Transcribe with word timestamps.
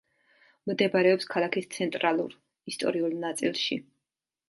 მდებარეობს 0.71 1.29
ქალაქის 1.35 1.69
ცენტრალურ 1.77 2.37
ისტორიულ 2.75 3.19
ნაწილში. 3.29 3.83